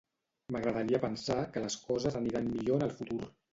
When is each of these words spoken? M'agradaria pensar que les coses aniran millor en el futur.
M'agradaria 0.55 1.01
pensar 1.03 1.37
que 1.53 1.63
les 1.67 1.77
coses 1.85 2.19
aniran 2.23 2.51
millor 2.57 2.81
en 2.83 2.89
el 2.91 2.99
futur. 2.99 3.25